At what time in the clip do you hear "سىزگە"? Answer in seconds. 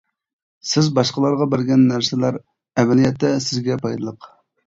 3.49-3.79